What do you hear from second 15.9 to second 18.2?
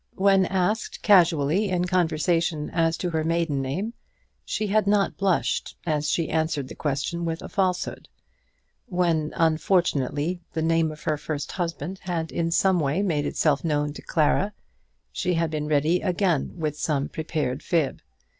again with some prepared fib.